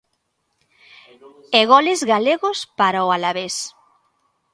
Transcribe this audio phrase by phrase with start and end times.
[1.59, 3.55] E goles galegos para o Alavés.